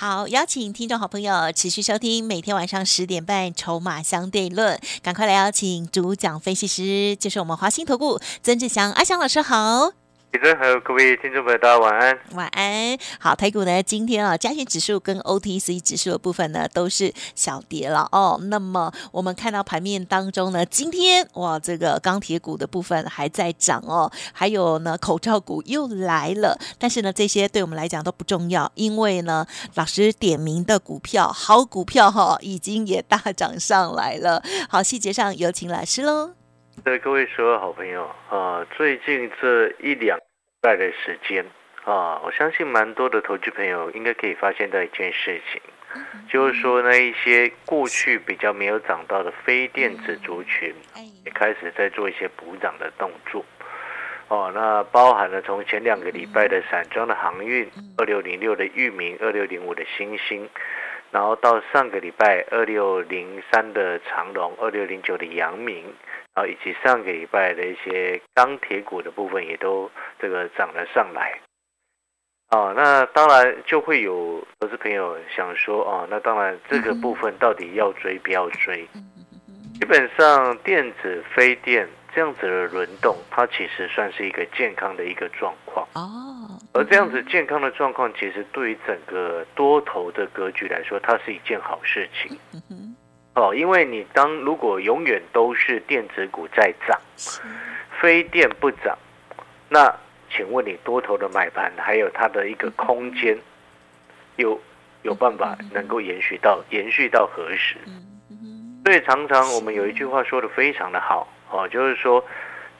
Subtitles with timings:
[0.00, 9.97] 好，邀请听众好朋友持续收听每天晚上十点半《筹码相对论》，赶快来邀请主讲分析师，就是我们华兴投顾曾志祥阿祥老师好。
[10.30, 12.18] 李真还有各位听众朋友，大家晚安。
[12.32, 12.98] 晚安。
[13.18, 18.38] 好，台股呢，今天啊，加权指数跟 OTC 指数的部分呢，都是小跌了哦。
[18.42, 26.58] 那么我们看到盘面当中呢，今天哇，这个钢铁股的部分还在涨哦，还有呢，口罩股又来了。
[26.78, 34.42] 但是呢，这些对我们来讲都不重要，因为呢，老师点名的股票，好股票哈，已经也大涨上来了。
[34.68, 36.37] 好，细节上有请老师喽。
[36.84, 40.18] 对各位所有好朋友啊，最近这一两
[40.60, 41.44] 拜的时间
[41.84, 45.60] 啊，我相信蛮多的投资朋友应该可以发现到一件事情，
[46.28, 50.74] 就是说那一些过去比较没有涨到的非电子族群，
[51.24, 53.44] 也开始在做一些补涨的动作。
[54.28, 60.48] 哦，那包含了从前两个礼拜的散装的航运，二六零六的域名，二六零五的星星。
[61.10, 65.82] 然后到上个礼拜二六零三的长隆，二六零九的阳明，
[66.34, 71.40] 然后以及上个礼拜的一些钢铁股的部分也都这个涨了上来。
[72.50, 78.86] 哦，那当然就会有投资朋友想说，哦，那当然这个部分到底要追不要追？
[79.78, 85.86] 基本上电子、非电这样子的轮动，它其实算是一个健康的一个状况。
[85.94, 86.58] 哦。
[86.72, 92.38] 而这样子健康的状况，其实对于整个多头的格局来说，它是一件好事情。
[93.34, 97.00] 哦，因为你当如果永远都是电子股在涨，
[98.00, 98.96] 非电不涨，
[99.68, 99.94] 那
[100.30, 103.38] 请问你多头的买盘还有它的一个空间，
[104.36, 104.60] 有
[105.02, 107.76] 有办法能够延续到延续到何时？
[108.84, 112.24] 所以常常我们有一句话说的非常的好，哦，就是说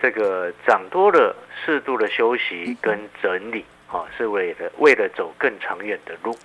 [0.01, 1.35] 这个涨多了，
[1.65, 3.65] 适度的休息跟整理。
[3.91, 6.37] 哦，是为了为了走更长远的路。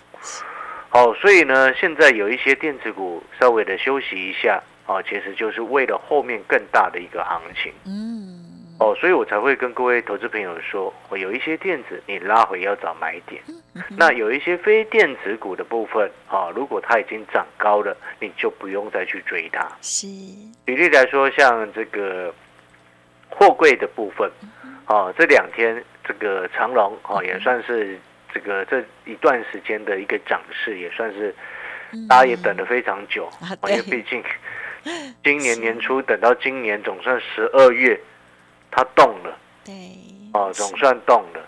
[0.87, 7.73] 好，所以呢，现在有一些电子股稍微的休息一下，啊，其实就是为了后面更大的一个行情。
[7.85, 8.22] 嗯。
[8.83, 13.41] 哦，所以我才会跟各位投资朋友说，我有一些电子你拉回要找买点。
[13.97, 19.67] 那有一些非电子股的部分，啊，如果它已经涨高了，你就不用再去追它。
[19.81, 20.07] 是。
[20.67, 22.33] 举例来说，像这个
[23.29, 24.29] 货柜的部分，
[24.85, 25.83] 啊，这两天。
[26.05, 27.97] 这个长龙哦，也算是
[28.33, 31.33] 这个这一段时间的一个涨势，也算是
[32.09, 33.29] 大家也等了非常久，
[33.69, 34.21] 因为毕竟
[35.23, 37.97] 今年年初等到今年总算十二月，
[38.75, 39.73] 它动了，对，
[40.33, 41.39] 哦，总算动了，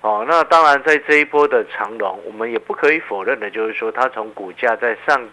[0.00, 5.28] 哦，那当然在这一波的长龙，我们也不可以否认的，就是说它从股价在上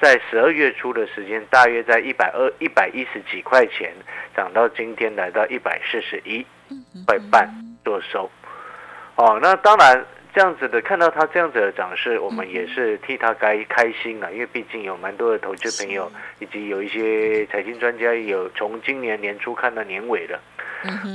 [0.00, 3.92] 在十二月初的时间，大约在一百二一百一十几块钱，
[4.36, 6.44] 涨到今天来到一百四十一
[7.06, 7.48] 块半。
[7.84, 8.30] 做收，
[9.14, 10.04] 哦，那当然
[10.34, 20.38] 这样子的，看到他这样子的涨势，我们也是替他该开心了，因为毕竟有蛮多的投资朋友，以及有一些财经专家有从今年年初看到年尾的，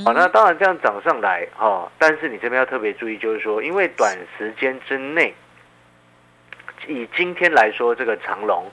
[0.03, 5.34] 好，那当然这样涨上来，哈，但是你这边要特别注意，就是说，因为短时间之内，
[6.88, 8.66] 以今天来说，这个长龙，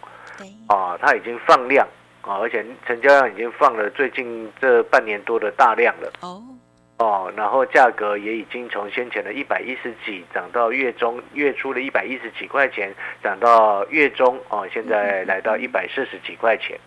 [0.68, 1.86] 啊，它已经放量
[2.22, 6.42] 啊，而且成交量已经放了最近这半年多的大量了，哦。
[6.98, 16.78] 哦，然后价格也已经从先前的一百一十几涨到月中月初的一百一十几块钱，涨到月中哦，现在来到一百四十几块钱，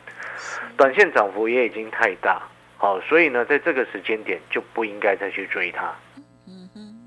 [0.78, 2.40] 短线涨幅也已经太大，
[2.84, 5.96] 好，所以呢，在这个时间点就不应该再去追它。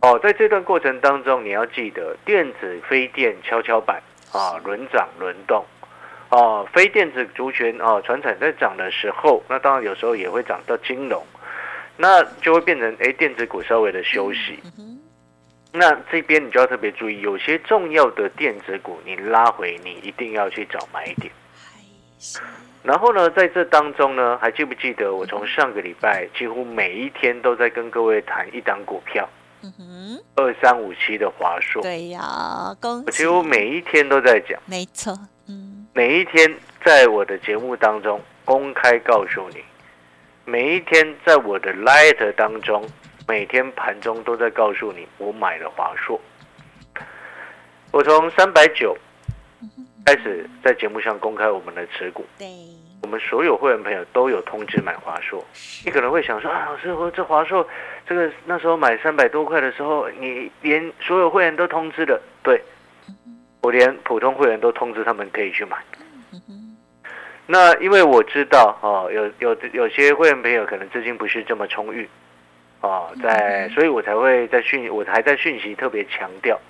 [0.01, 5.63] 哦，在这段过程当中，你要记得电子非电跷跷板啊，轮涨轮动，
[6.31, 11.23] 哦，非电子族群哦，船产在涨的时候，那当然有时候也会涨到金融。
[11.99, 14.59] 那就会变成哎，电子股稍微的休息。
[15.73, 21.31] 那这边你就要特别注意，有些重要的电子股，你拉回，你一定要去找买点。
[22.87, 29.29] 然后呢，在这当中呢，还记不记得我从上个礼拜几乎每一天都在跟各位谈一档股票，
[30.37, 31.83] 二三五七的华硕。
[31.83, 35.19] 对呀，我几乎每一天都在讲，没错，
[35.49, 36.49] 嗯，每一天
[36.85, 39.65] 在我的节目当中公开告诉你。
[40.45, 42.89] 每一天在我的 Light 当中，
[43.27, 46.21] 每天盘中都在告诉你，我买了华硕。
[47.91, 48.97] 我从三百九
[50.05, 52.47] 开始在节目上公开我们的持股，对，
[53.07, 55.43] 我们所有会员朋友都有通知买华硕。
[55.85, 57.65] 你可能会想说啊，老师，我这华硕
[58.05, 62.61] 这个那时候买三百多块的时候，你连所有会员都通知了，对，
[63.63, 65.77] 我连普通会员都通知他们可以去买。
[67.47, 72.09] 那因为我知道哦，有有有些会员朋友可能资金不是这么充裕，
[72.81, 76.61] 哦，在，所以我才会在讯，我还在讯息特别强调，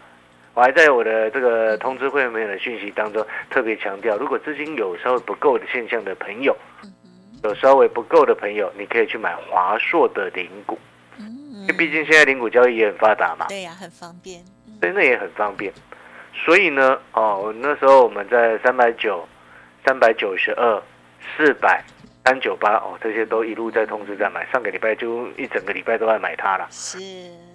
[0.57, 6.57] 我还在我的这个通知会员朋友的讯息当中特别强调，如果资金有稍微不够的现象的朋友，
[7.45, 10.79] 有稍微不够的朋友，你可以去买华硕的零股，
[11.19, 14.43] 因为毕竟现在零股交易也很发达嘛，对呀，很方便，
[14.81, 15.71] 对，那也很方便，
[16.33, 19.29] 所以呢，哦，那时候我们在三百九。
[19.89, 20.83] 三百九十二、
[21.37, 21.81] 四百、
[22.27, 24.45] 三九八哦，这些都一路在通知在买。
[24.53, 26.67] 上个礼拜就一整个礼拜都在买它了。
[26.73, 26.99] 是。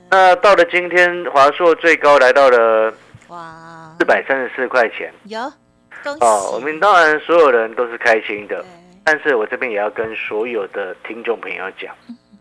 [0.09, 2.93] 那到了今天，华硕最高来到了
[3.27, 5.13] 哇四百三十四块钱。
[5.25, 5.39] 有，
[6.01, 6.19] 恭喜。
[6.21, 8.63] 哦，我们当然所有人都是开心的，
[9.03, 11.93] 但是我这边也要跟所有的听众朋友讲，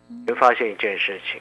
[0.07, 1.41] 你会发现一件事情，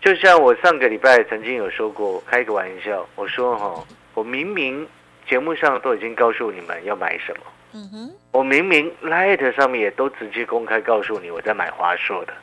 [0.00, 3.84] 就像我上个礼拜曾经有说过，开个玩笑，我说哈，
[4.14, 4.88] 我明明。
[5.28, 7.42] 节目上都已经告诉你们要买什么，
[7.78, 12.34] 嗯哼，我明明 Light 上面也都直接公开告诉你我在买华硕的，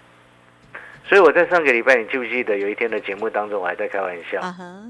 [1.04, 4.40] 所以我在上个礼拜，你记不记得有一天的节目当中，我还在开玩笑，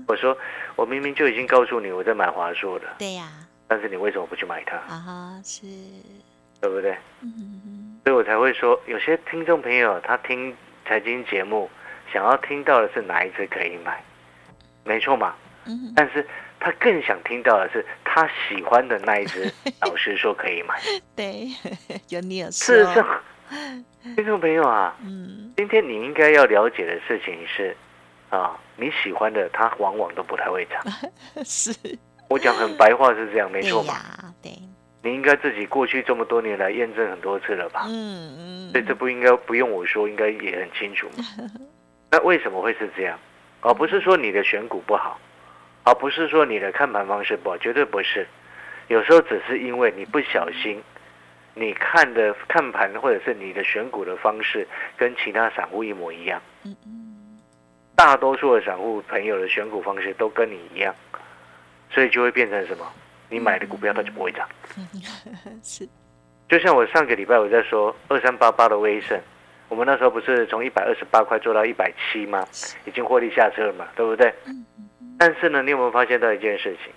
[0.08, 0.38] 我说
[0.76, 3.28] 我明明就已经告诉你我在买华硕的，对呀，
[3.68, 4.76] 但是你为什么不去买它？
[4.76, 5.66] 啊哈，是，
[6.62, 6.96] 对不对？
[8.04, 10.56] 所以我才会说，有些听众朋友他听
[10.86, 11.68] 财经节目，
[12.14, 14.00] 想要听到的是哪一只可以买，
[14.84, 15.34] 没错嘛，
[15.66, 16.24] 嗯，但是。
[16.58, 19.52] 他更想听到的是他喜欢的那一只，
[19.86, 20.80] 老师说可以买。
[21.18, 21.50] 对，
[22.08, 23.06] 有你有事实上，
[24.16, 27.76] 听众朋友啊，嗯，今天你应该要了解的事情是，
[28.30, 30.82] 啊，你喜欢的他往往都不太会涨。
[31.44, 31.76] 是，
[32.30, 33.96] 我讲很白话是这样，没错嘛。
[34.42, 34.54] 对，
[35.04, 37.84] 你应该自己过去这么多年来验证很多次了吧？
[37.90, 38.72] 嗯嗯。
[38.72, 41.26] 所以这不应该不用我说，应该也很清楚嘛。
[42.12, 43.20] 那为什么会是这样？
[43.60, 45.20] 而不是说你的选股不好。
[45.86, 48.28] 而不是说你的看盘方式不好，绝对不是。
[48.88, 50.82] 有时候只是因为你不小心，
[51.54, 54.68] 你看的看盘或者是你的选股的方式
[54.98, 56.42] 跟其他散户一模一样。
[57.96, 60.94] 大多数的散户朋友的选股方式都跟你一样，
[61.90, 62.86] 所以就会变成什么？
[63.30, 64.48] 你买的股票它就不会涨。
[65.64, 65.88] 是。
[66.48, 69.20] 就像我上个礼拜我在说二三八八的威盛，
[69.68, 72.46] 我们那时候不是从一百二十八块做到一百七吗？
[72.86, 74.32] 已经获利下车了嘛，对不对？
[75.18, 76.92] 但是呢，你有没有发现到一件事情？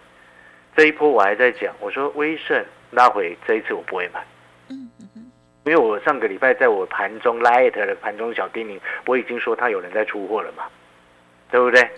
[0.77, 4.25] 这一波我还在讲，我说威盛拉回这一次我不会买，
[5.65, 10.65] 因为我上个礼拜在我盘中 light 的盘中小叮咛，我已经说他有人在出货了嘛，
[11.51, 11.89] 对不对？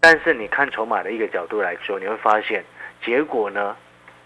[0.00, 2.64] 但是你看筹码的一个角度来说，你会发现
[3.04, 3.76] 结果呢，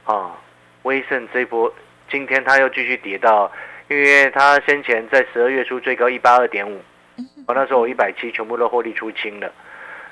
[0.04, 0.36] 啊，
[0.84, 1.72] 威盛这波
[2.08, 3.50] 今天它又继续跌到，
[3.88, 6.80] 因为它先前在十二月初最高一八二点五，
[7.48, 9.52] 我那时候我一百七全部都获利出清了。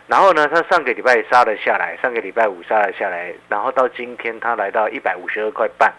[0.08, 5.93] 然后呢，它上个礼拜杀了下来，上个礼拜五杀了下来，然后到今天它来到一百五十二块半。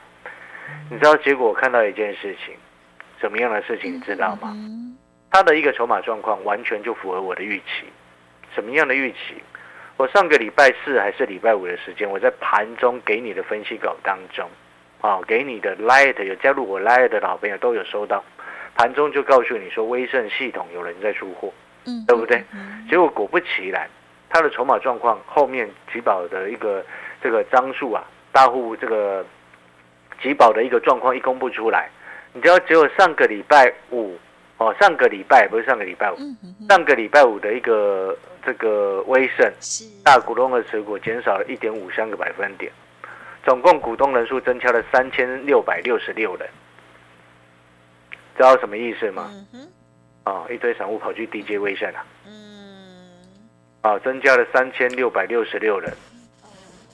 [0.89, 1.47] 你知道结果？
[1.49, 2.55] 我看到一件事情，
[3.19, 4.55] 什么样的事情你知道吗？
[5.31, 7.85] 它的一个筹码状况完全就符合我的预期。
[8.53, 9.41] 什么样的预期？
[9.97, 14.47] 我上个礼拜四还是礼拜五的时间，我在盘中给你的分析稿当中，
[15.01, 18.23] 啊，给你的 Light 有加入我 Light 的老朋友都有收到，
[18.75, 21.51] 盘中就告诉你说，威盛系统有人在出货，
[21.85, 22.43] 嗯，对不对？
[22.89, 23.89] 结果果不其然。
[24.33, 26.83] 它的筹码状况后面集保的一个
[27.21, 29.23] 这个张数啊，大户这个
[30.23, 31.87] 集保的一个状况一公布出来，
[32.33, 34.17] 你知道只有上个礼拜五
[34.57, 36.17] 哦，上个礼拜不是上个礼拜五，
[36.67, 39.53] 上个礼拜五的一个这个威盛
[40.03, 42.71] 大股东的持股减少了一点五三个百分点，
[43.45, 46.49] 总共股东人数增加了三千六百六十六人，
[48.35, 49.29] 知道什么意思吗？
[50.25, 52.03] 哦，一堆散户跑去 DJ 威盛啊。
[53.83, 55.93] 啊，增加了三千六百六十六人。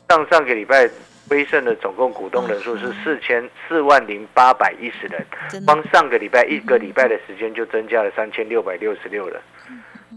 [0.10, 0.90] 上上个礼拜，
[1.30, 5.24] 威盛的总共股东人数是四千四万零八百一十人，
[5.68, 9.40] 光上个礼拜一个礼拜的时间就增加了三千六百六十六人。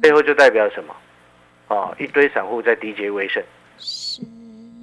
[0.01, 0.97] 背后就代表什么？
[1.69, 3.43] 啊，一堆散户在低阶威盛。
[3.77, 4.23] 是。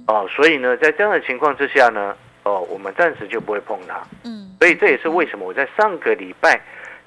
[0.06, 4.00] 哦，所以呢，在这样的情况之下呢，哦，我们暂时就不会碰它。
[4.22, 4.54] 嗯。
[4.60, 6.60] 所以这也是为什么我在上个礼拜。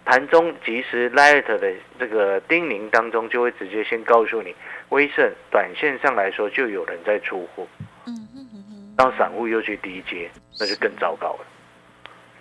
[0.05, 4.55] 盘中及时 light 的这个叮咛当中，就会直接先告诉你，
[4.89, 7.67] 威盛短线上来说就有人在出货，
[8.05, 10.29] 嗯嗯嗯，当散户又去低接，
[10.59, 11.45] 那就更糟糕了。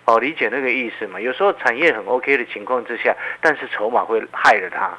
[0.05, 1.19] 哦，理解那个意思嘛？
[1.19, 4.91] 有时候产业很 OK 的情况之下，但是筹码会害了它，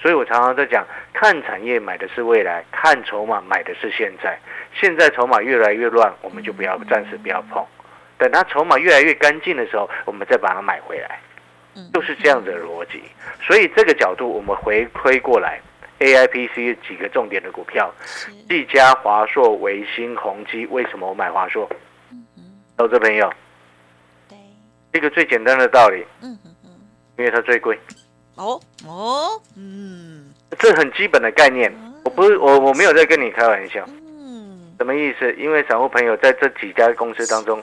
[0.00, 4.38] 所以我常常在讲，看产业买的是未来，看筹码买的是现在。
[4.72, 7.64] 现在筹码越来越乱，我们就不要暂时不要碰。
[8.16, 11.33] 等它筹码越来越干净的时候，我们再把它买回来，嗯
[11.92, 13.02] 就是这样子的逻辑。
[13.42, 15.60] 所以这个角度，我们回推过来
[16.00, 18.30] ，AIPC 几个重点的股票，是。
[18.48, 21.68] 技嘉、华硕、维新、宏基，为什么我买华硕？
[22.76, 23.32] 投资朋友，
[24.28, 24.36] 对。
[24.92, 26.70] 一个最简单的道理，嗯嗯嗯
[27.16, 27.78] 因为它最贵，
[28.36, 30.32] 哦哦嗯。
[30.58, 31.72] 这很基本的概念。
[32.04, 34.74] 我不是我我没有在跟你开玩笑，嗯。
[34.78, 35.32] 什么意思？
[35.34, 37.62] 因为散户朋友在这几家公司当中，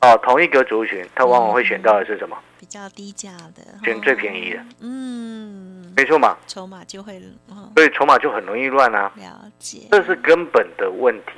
[0.00, 2.36] 哦，同一个族群，他往往会选到的是什么？
[2.58, 4.58] 比较低价的选最便宜的。
[4.60, 5.92] 哦嗯。
[5.96, 7.72] 没错嘛，筹码就会哦。
[7.74, 9.88] 所以筹码就很容易乱啊，了解。
[9.90, 11.32] 这是根本的问题。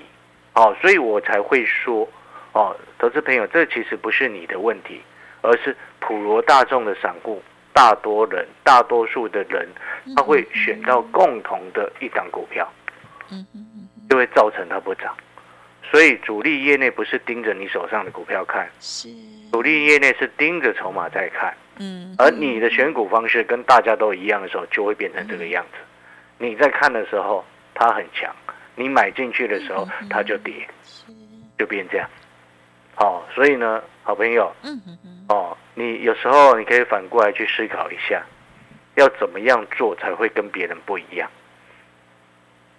[0.54, 2.06] 哦，所以我才会说，
[2.52, 5.00] 哦，投资朋友，这其实不是你的问题，
[5.40, 9.66] 而是普罗大众的散户，大多人，大多数的人，
[10.14, 12.70] 他会选到共同的一档股票，
[13.30, 14.08] 嗯嗯嗯嗯。
[14.10, 15.16] 就会造成它不涨。
[15.90, 19.08] 所以主力业内不是盯着你手上的股票看，是。
[19.50, 22.14] 主力业内是盯着筹码在看，嗯。
[22.16, 25.78] 而你的选股方式跟大家都一样的时候，就会变成这个样子。
[26.38, 27.44] 你在看的时候，
[27.74, 28.30] 它很强；
[28.76, 30.54] 你买进去的时候，它就跌，
[31.58, 32.08] 就变这样。
[32.94, 35.24] 好、所以呢，好朋友嗯嗯嗯。
[35.28, 38.22] 哦，你有时候你可以反过来去思考一下，
[38.94, 41.28] 要怎么样做才会跟别人不一样？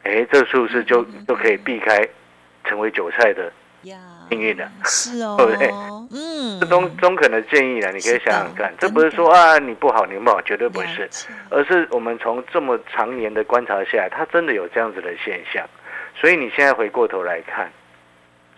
[0.03, 2.07] 哎，这是不是就就可以避开
[2.63, 3.51] 成为韭菜的
[4.29, 5.35] 命运的是哦。
[5.39, 5.47] 对。
[5.47, 5.71] 不对
[6.11, 6.59] 嗯。
[6.59, 7.91] 这中中肯的建议呢？
[7.91, 11.09] 你可以想想看，这不是说啊你不好你不好，绝对不是。
[11.49, 15.67] 而是我们从这么常年的观察下来，它真的有这样子的现象。
[16.15, 17.71] 所以你现在回过头来看，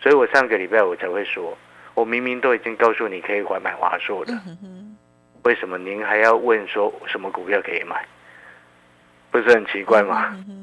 [0.02, 1.58] 所以我上个礼拜我才会说，
[1.94, 4.98] 我明明都已经告诉你可以还买华硕的嗯，哼哼。
[5.44, 8.06] 为什么您还要问说什么股票可以买？
[9.30, 10.30] 不是很奇怪吗？
[10.34, 10.63] 嗯哼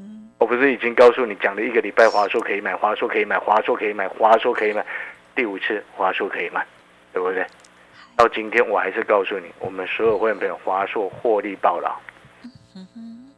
[0.51, 4.85] 不是已经告诉你讲了一个礼拜华硕可以买，华硕可以买，华硕可以买，华硕可以买，
[5.33, 6.61] 第五次华硕可以买，
[7.13, 7.47] 对不对？
[8.17, 11.95] 到今天我还是告诉你，我们所有会员朋友华硕获利爆牢。
[12.75, 13.31] 嗯哼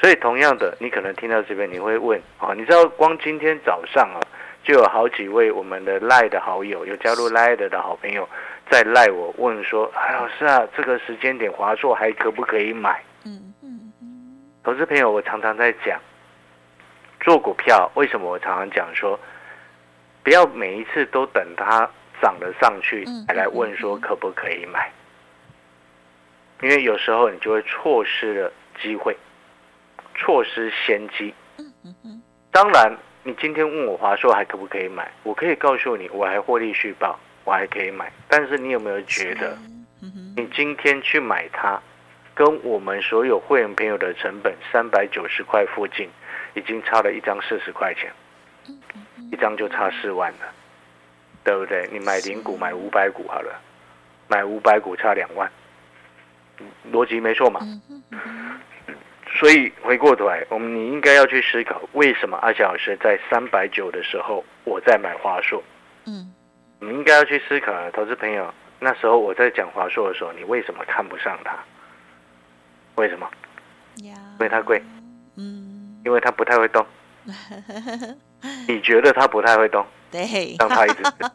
[0.00, 4.22] 所以同样的，你可能听到这边，你会问啊，你知道光今天早上啊，
[4.62, 8.28] 就有好几位我们的赖的好友，有加入赖的的好朋友，
[8.70, 13.02] 在赖我问说，哎，老师啊，这个时间点华硕还可不可以买？
[13.24, 16.00] 嗯嗯嗯投资朋友，我常常在讲，
[17.20, 19.18] 做股票为什么我常常讲说，
[20.22, 21.88] 不要每一次都等它
[22.20, 24.90] 涨了上去嗯才来问说可不可以买，
[26.62, 29.16] 因为有时候你就会错失了机会，
[30.14, 31.34] 错失先机。
[32.50, 38.10] 当然，你今天问我华硕还可不可以买，我可以告诉你，我还获利续报，我还可以买。
[38.28, 39.56] 但是你有没有觉得，
[40.36, 41.80] 你今天去买它，
[42.34, 46.08] 跟我们所有会员朋友的成本三百九十块附近，
[46.54, 48.12] 已经差了一张四十块钱，
[49.30, 50.52] 一张就差四万了，
[51.44, 51.88] 对不对？
[51.92, 53.60] 你买零股买五百股好了，
[54.28, 55.50] 买五百股差两万，
[56.92, 57.60] 逻辑没错嘛？
[59.38, 65.62] 所以回过头来，我们你应该要去思考，为什么阿翔老师在三百九的时候我在买华硕？
[66.06, 66.34] 嗯
[66.80, 71.56] 你应该要去思考啊，投资朋友，那时候我在讲华硕的时候，你为什么看不上它？
[72.96, 73.30] 为什么？
[73.96, 74.82] 因为它贵，
[75.36, 75.69] 嗯
[76.04, 76.84] 因为它不太会动。
[78.66, 80.56] 你觉得它不太会动，对。
[80.58, 81.02] 让它一直。
[81.02, 81.30] 涨，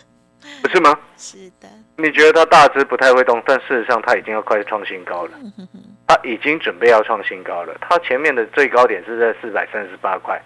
[0.62, 0.98] 不是吗？
[1.16, 1.68] 是的。
[1.96, 5.80] 你觉得它大只不太会动，但事实上它已经要快创新高了，嗯哼哼。
[6.08, 7.76] 它已经准备要创新高了。
[7.80, 10.40] 它前面的最高点是在四百三十八块，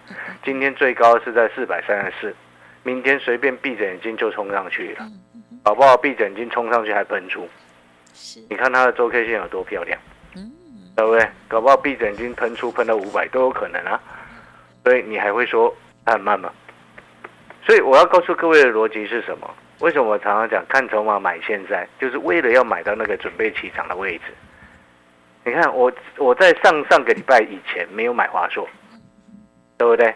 [0.44, 2.34] 今天最高是在四百三十四，
[2.82, 5.60] 明天随便闭着眼睛就冲上去了，嗯嗯哼。
[5.64, 5.96] 好不好？
[5.96, 7.48] 闭着眼睛冲上去还喷出，
[8.14, 8.40] 是。
[8.50, 10.19] 你看它的周 K 线有多漂亮，嗯
[11.00, 11.28] 对不对？
[11.48, 13.98] 搞不好闭着眼睛喷出喷到五百都有可能啊，
[14.84, 16.52] 所以你还会说它很慢吗？
[17.66, 19.50] 所以我要告诉各位的逻辑是什么？
[19.78, 24.24] 为什么我常常讲看筹码买现在，就是为了要买到那个准备起涨的位置。
[25.42, 28.68] 你看我我在上上个礼拜以前没有买华硕，
[29.78, 30.12] 对不对？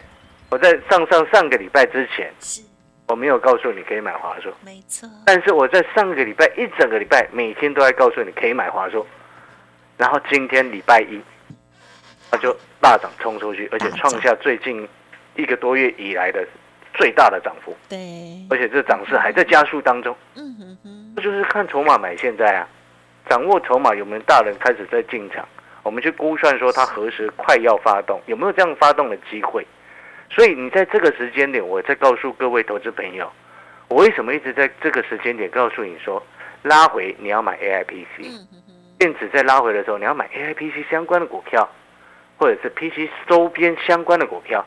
[0.51, 2.31] 我在上上上个礼拜之前，
[3.07, 9.05] 我没有告诉你可以买华硕，没错但是我在上个礼拜一整个礼拜每天都在告诉你可以买华硕，
[9.97, 11.21] 然后今天礼拜一，
[12.29, 14.87] 它就大涨冲出去，而且创下最近
[15.35, 16.45] 一个多月以来的
[16.93, 17.97] 最大的涨幅，对。
[18.49, 20.15] 而且这涨势还在加速当中。
[20.35, 21.13] 嗯哼哼。
[21.15, 22.67] 这就是看筹码买现在啊，
[23.29, 25.47] 掌握筹码有没有大人开始在进场，
[25.81, 29.65] 我们去估算说它何时快要发动，有没有这样发动的机会。
[30.29, 33.31] 所以你在这个时间点，我在告诉各位投资朋友，
[33.87, 36.21] 我为什么一直在这个时间点告诉你说，
[36.63, 38.45] 拉回你要买 AIPC，
[38.97, 41.69] 电子在拉回的时候，你要买 AIPC 相关的股票，
[42.37, 44.65] 或者是 PC 周边相关的股票，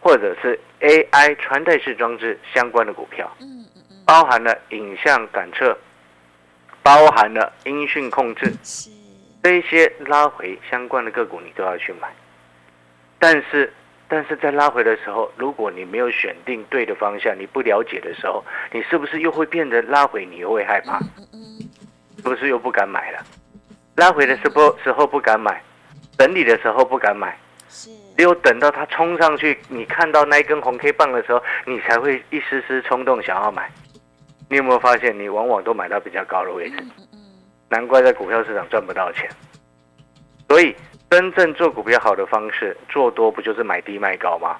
[0.00, 3.30] 或者是 AI 穿戴式装置相关的股票。
[3.40, 5.76] 嗯嗯嗯包含了影像感测，
[6.80, 8.88] 包含了音讯控制，是，
[9.42, 12.08] 这些拉回相关的个股你都要去买。
[13.18, 13.72] 但是，
[14.06, 21.00] 但是在拉回的时候，如果你没有选定对的方向，你不了解的时候，你是不是又会变得拉回，你又会害怕，
[22.16, 23.18] 是不是又不敢买了？
[23.96, 25.62] 拉回的时候时候不敢买，
[26.18, 27.36] 整理的时候不敢买，
[27.68, 33.70] 是，只有等到它冲上去，你看到那一根红 K 棒的时候，你才会一丝丝冲动想要买。
[34.48, 36.76] 你有没有发现，你往往都买到比较高的位置？
[37.68, 39.28] 难怪在股票市场赚不到钱。
[40.48, 40.76] 所以，
[41.10, 44.56] 真正做股票好的方式，做多不就是买低卖高吗？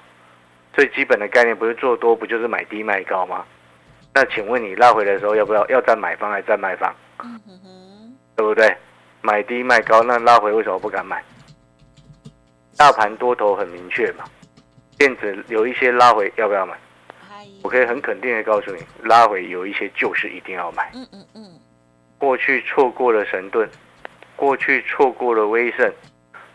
[0.73, 3.45] 最基本的概念不是做多不就是买低卖高吗？
[4.13, 6.93] 那请问你拉回的时候要不要要站买方还是站卖方？
[8.35, 8.75] 对不对？
[9.21, 11.23] 买低卖高，那拉回为什么不敢买？
[12.77, 14.23] 大盘多头很明确嘛，
[14.97, 16.77] 电子有一些拉回，要不要买？
[17.63, 20.91] 我可以很肯定的告诉你，拉回有一些就是一定要买。
[20.93, 21.59] 嗯嗯嗯，
[22.17, 23.67] 过去错过了神盾，
[24.35, 25.91] 过去错过了威盛，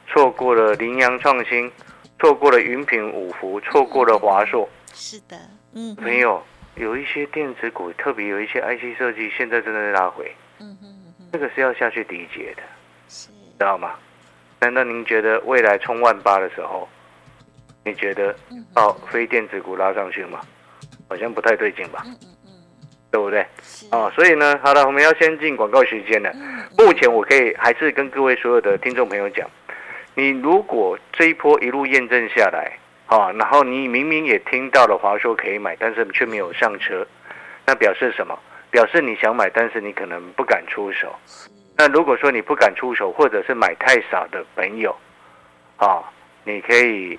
[0.06, 1.70] 错过了羚羊创新，
[2.20, 4.68] 错过了云品五福，错过了华硕。
[4.94, 5.36] 是的，
[5.74, 6.40] 嗯，朋，友，
[6.76, 10.32] 有一些电子股，特别有一些 IC 设计，现在真的是拉回，
[11.32, 12.62] 这个是要下去理解的，
[13.08, 13.94] 是，知道吗？
[14.60, 16.86] 难道您觉得未来冲万八的时候，
[17.84, 18.36] 你觉得
[18.76, 20.40] 哦非电子股拉上去吗？
[21.08, 22.04] 好像不太对劲吧，
[23.10, 23.46] 对不对？
[23.62, 26.30] 是，啊、所以呢，好了，我们要先进广告时间了。
[26.34, 29.48] 嗯，目前我可以还是跟各位所有的听众朋友讲，
[30.14, 37.06] 你如果这一波一路验证下来，啊，然后你明明也听到了华硕可以买，但是却没有上车，
[37.66, 38.38] 那表示什么？
[38.72, 41.14] 表示你想买，但是你可能不敢出手。
[41.76, 44.96] 那如果说你不敢出手，或者是买太少的朋友，
[45.76, 46.02] 啊，
[46.42, 47.18] 你可以，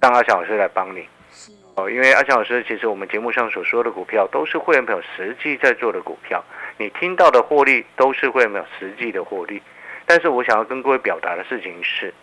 [0.00, 1.06] 让阿强老师来帮你，
[1.74, 6.42] 哦，因为阿强老师其实我们节目上所说的股票都是会员朋友实际在做的股票，
[6.78, 9.60] 你听到的获利都是会员朋友实际的获利。
[10.06, 12.14] 但是我想要跟各位表达的事情是，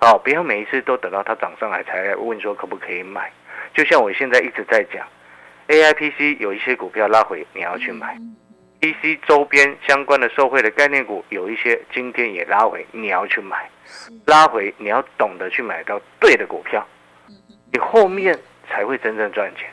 [0.00, 3.30] 哦，不要每一次都等到它涨上来才问说可不可以买。
[3.72, 5.06] 就像我现在一直在讲
[5.68, 8.16] ，AIPC 有一些股票拉回，你要去买。
[8.18, 8.36] 嗯
[8.82, 13.70] PC 周边相关的受惠的概念股有一些今天也拉回，你要去买。
[14.26, 16.84] 拉回你要懂得去买到对的股票，
[17.72, 18.36] 你后面
[18.68, 19.70] 才会真正赚钱。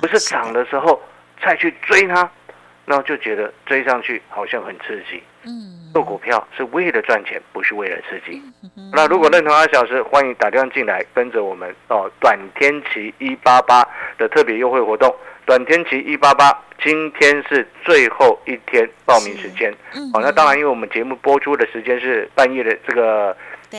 [0.00, 1.02] 不是涨的时候
[1.42, 2.30] 再去追它，
[2.86, 5.22] 然后就觉得追上去好像很刺激。
[5.44, 8.42] 嗯，做股票是为了赚钱，不是为了刺激。
[8.62, 15.12] 嗯那如果认同阿小时，欢迎打电话进来，跟着我们哦，短天期一八八的特别优惠活动。
[15.46, 19.74] 短天期一八八，今天是最后一天报名时间。
[19.94, 23.36] 嗯哦，那当然，因为我们节目播出的时间是半夜的这个
[23.70, 23.78] 对，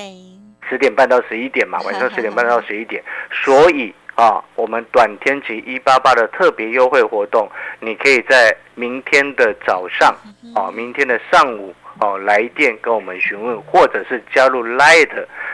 [0.69, 7.49] 十点半到十一点嘛，晚上十点半到十一点， 所以啊，我们短天期一八八的特别优惠活动，
[7.79, 10.15] 你可以在明天的早上
[10.55, 15.09] 啊，明天的上午哦、来电跟我们询问，或者是加入 Light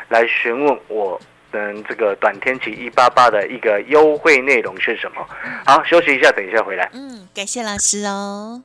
[0.10, 1.20] 来询问我
[1.52, 5.24] 们这个短天期一八八的一个优惠内容是什么。
[5.66, 6.90] 好，休息一下，等一下回来。
[6.94, 8.64] 嗯，感谢老师哦。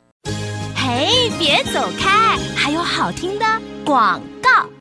[0.75, 3.45] 嘿，别走开，还有好听的
[3.85, 4.76] 广告。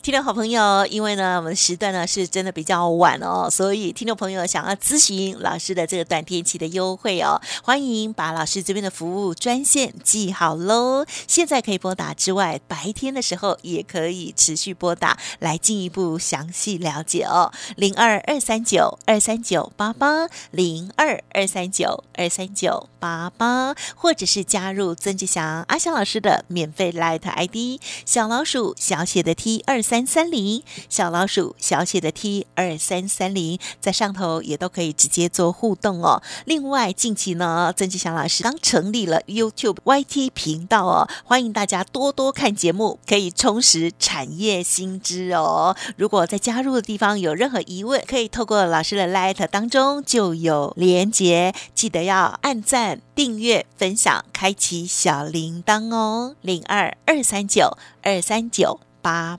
[0.00, 11.04] 听众好朋友，因为呢，我们时段呢是真的比较晚哦，所以听众朋友想要咨询老师的这个短天期的优惠哦，欢迎把老师这边的服务专线记好喽。
[11.26, 17.52] 现在可以拨打之外，白天的时候也可以持续拨打来进一步详细了解哦。
[17.76, 36.22] 零二二三九二三九八八零二二三九二三九八八，或者是加入曾志祥阿翔老师的免费 Light ID 小老鼠小写的 T 二三三零，小老鼠小写的 T 二三三零，在上头也都可以直接做互动哦。
[36.44, 45.74] 另外，近期呢，曾志祥老师刚成立了 YouTube YT 频道哦，欢迎大家多多看节目，可以充实产业新知哦。
[45.96, 56.36] 如果在加入的地方有任何疑问，可以透过老师的 Light 当中就有连结，记得要按赞、订阅、分享、开启小铃铛哦。
[56.42, 59.38] 零二二三九二三九八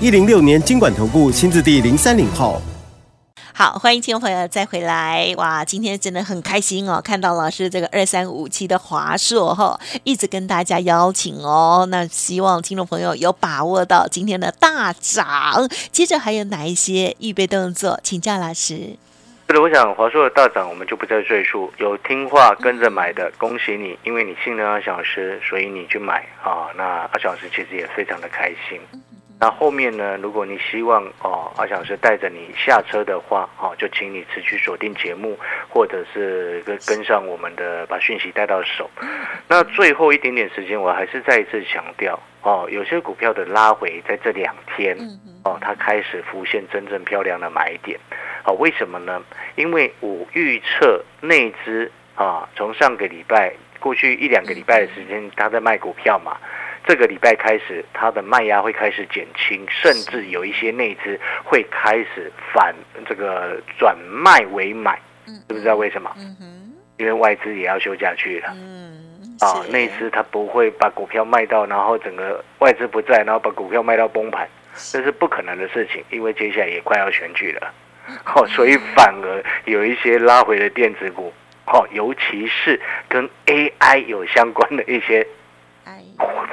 [0.00, 2.62] 一零六年经管投顾新字第零三零号。
[3.52, 5.64] 好，欢迎听众朋友再回来哇！
[5.64, 11.84] 今天真的很开心哦，看到老师这个二三五七的华硕哈，一直跟大家邀请哦。
[11.90, 15.68] 那希望听众朋友有把握到今天的大涨。
[15.90, 17.98] 接着还有哪一些预备动作？
[18.04, 18.76] 请教老师。
[19.48, 21.72] 是的，我想华硕的大涨我们就不再赘述。
[21.78, 26.70] 有听话跟着买的，恭喜你，因为你信任阿小时，所以你去买啊。
[26.76, 28.78] 那阿小时其实也非常的开心。
[29.40, 30.16] 那后面呢？
[30.20, 38.90] 如果你希望哦，阿翔是带着你下车的话，哦，就请你持续锁定节目，或者是跟跟上我们的，把讯息带到手。
[39.46, 44.98] 那最后一点点时间，我还是再一次强调哦，有些股票的拉回在这两天
[45.44, 47.96] 哦，它开始浮现真正漂亮的买点。
[48.42, 49.22] 好，为什么呢？
[49.54, 56.36] 因为我预测内资啊，从上个礼拜过去一两个礼拜的时间，他在卖股票嘛。
[56.88, 62.74] 这个礼拜开始，它的卖压会开始减轻，甚至有一些内资会开始反
[63.06, 66.10] 这个转卖为买，知不知道为什么？
[66.96, 68.48] 因为外资也要休假去了。
[69.40, 77.70] 啊，内资他不会把股票卖到，然后整个外资不在，然后把股票卖到崩盘，这是不可能的事情，因为接下来也快要选举了。
[78.24, 81.30] 好， 所以反而有一些拉回的电子股，
[81.66, 85.26] 好，尤其是跟 AI 有相关的一些。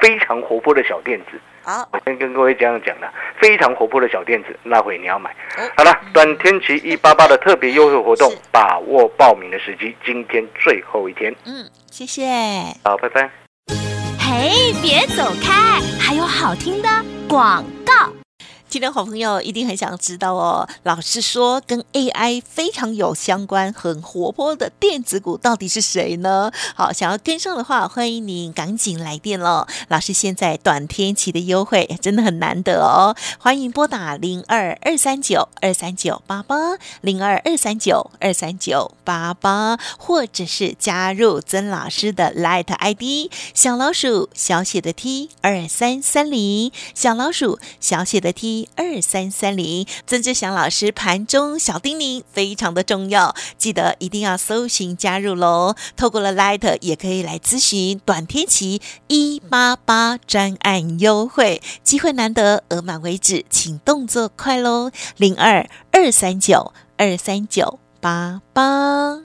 [0.06, 1.32] 非常活泼的小电子，
[1.64, 5.36] 好，我先跟各位这样讲的，非常活泼的小电子，那会你要买。
[5.76, 11.36] 好了，短天期一八八的特别优惠活动，把握报名的时机，今天最后一天。
[11.48, 12.24] 嗯，谢谢。
[12.84, 13.28] 好，拜拜。
[14.20, 16.88] 嘿，别走开，还有好听的
[17.28, 18.25] 广告。
[18.76, 20.68] 今天好朋友一定很想知道哦。
[20.84, 26.52] 老师说，跟 AI 非常有相关、很活泼的电子股到底是谁呢？
[26.76, 29.66] 好，想要跟上的话，欢迎您赶紧来电喽。
[29.88, 48.65] 老师现在短天期的优惠真的很难得哦，欢迎拨打零二二三九二三九八八零二二三九二三九八八，或者是加入曾老师的 Light ID 小老鼠小写的 T 二三三零小老鼠小写的 T。
[48.76, 55.76] 二三三零，曾志祥老师盘中小叮咛非常的重要，记得一定要搜寻加入喽。
[55.96, 64.92] 透过了 Light 也可以来咨询短天期一八八专案优惠，机会难得，额满为止，请动作快喽！
[65.18, 69.25] 零二二三九二三九八八。